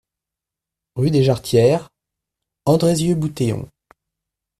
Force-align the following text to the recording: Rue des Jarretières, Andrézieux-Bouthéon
Rue 0.95 1.11
des 1.11 1.21
Jarretières, 1.21 1.89
Andrézieux-Bouthéon 2.65 3.69